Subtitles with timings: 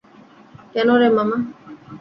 [0.73, 1.37] কেন রে মামা?